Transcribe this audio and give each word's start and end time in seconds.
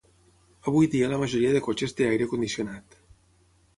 Avui 0.71 0.87
dia 0.95 1.11
la 1.11 1.19
majoria 1.23 1.51
de 1.57 1.63
cotxes 1.67 1.95
té 1.99 2.07
aire 2.09 2.31
condicionat. 2.33 2.99